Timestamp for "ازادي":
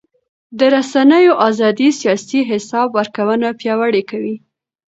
1.47-1.89